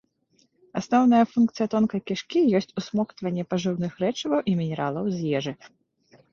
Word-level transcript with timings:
Асноўная 0.79 1.19
функцыя 1.33 1.67
тонкай 1.75 2.01
кішкі 2.09 2.39
ёсць 2.61 2.75
усмоктванне 2.83 3.47
пажыўных 3.53 3.91
рэчываў 4.07 4.39
і 4.53 4.59
мінералаў 4.65 5.05
з 5.15 5.25
ежы. 5.41 5.53